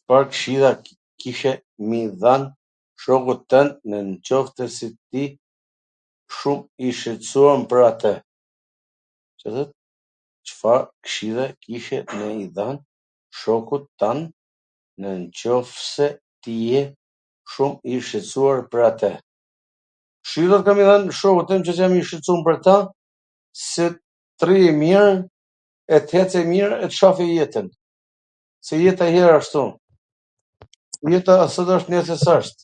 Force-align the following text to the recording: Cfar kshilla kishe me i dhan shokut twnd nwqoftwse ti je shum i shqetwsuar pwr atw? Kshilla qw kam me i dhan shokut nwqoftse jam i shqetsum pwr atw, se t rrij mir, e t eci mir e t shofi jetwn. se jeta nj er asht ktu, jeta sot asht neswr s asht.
Cfar 0.00 0.24
kshilla 0.32 0.70
kishe 1.22 1.52
me 1.88 1.98
i 2.06 2.08
dhan 2.22 2.42
shokut 3.02 3.40
twnd 3.52 3.70
nwqoftwse 3.92 4.88
ti 5.14 5.22
je 5.26 5.30
shum 6.38 6.58
i 6.88 6.90
shqetwsuar 7.00 7.62
pwr 7.70 7.80
atw? 7.86 8.10
Kshilla 9.38 9.64
qw 20.58 20.64
kam 20.66 20.78
me 20.80 20.84
i 20.84 20.84
dhan 20.90 21.08
shokut 21.20 21.54
nwqoftse 21.54 21.76
jam 21.78 21.92
i 21.96 22.00
shqetsum 22.08 22.38
pwr 22.46 22.54
atw, 22.60 22.76
se 23.70 23.84
t 23.94 24.40
rrij 24.48 24.68
mir, 24.82 25.04
e 25.94 25.96
t 26.10 26.20
eci 26.20 26.40
mir 26.52 26.68
e 26.78 26.80
t 26.88 26.92
shofi 26.98 27.24
jetwn. 27.38 27.66
se 28.66 28.74
jeta 28.82 29.04
nj 29.08 29.16
er 29.24 29.32
asht 29.38 29.50
ktu, 29.54 29.62
jeta 31.14 31.34
sot 31.58 31.70
asht 31.78 31.88
neswr 31.94 32.18
s 32.24 32.26
asht. 32.36 32.56